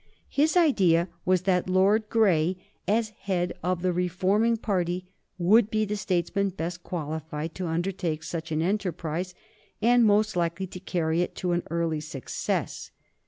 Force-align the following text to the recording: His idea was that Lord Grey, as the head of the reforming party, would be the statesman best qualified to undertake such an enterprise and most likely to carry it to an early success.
His 0.31 0.57
idea 0.57 1.09
was 1.25 1.43
that 1.43 1.69
Lord 1.69 2.09
Grey, 2.09 2.57
as 2.87 3.09
the 3.11 3.15
head 3.19 3.53
of 3.61 3.83
the 3.83 3.93
reforming 3.93 4.57
party, 4.57 5.05
would 5.37 5.69
be 5.69 5.85
the 5.85 5.95
statesman 5.95 6.49
best 6.49 6.81
qualified 6.81 7.53
to 7.53 7.67
undertake 7.67 8.23
such 8.23 8.51
an 8.51 8.63
enterprise 8.63 9.35
and 9.79 10.03
most 10.03 10.35
likely 10.35 10.65
to 10.65 10.79
carry 10.79 11.21
it 11.21 11.35
to 11.35 11.51
an 11.51 11.61
early 11.69 11.99
success. 12.01 12.89